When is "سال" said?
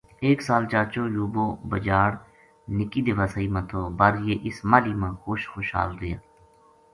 0.47-0.63